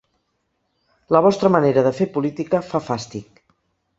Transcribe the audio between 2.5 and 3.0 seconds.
fa